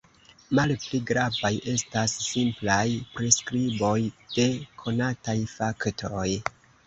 [0.59, 2.85] Malpli gravaj estas simplaj
[3.17, 3.93] priskriboj
[4.37, 4.47] de
[4.85, 6.27] konataj faktoj.